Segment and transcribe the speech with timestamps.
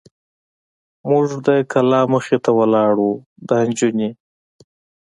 [1.09, 3.09] موږ د کلا مخې ته ولاړ و،
[3.49, 4.09] دا نجونې.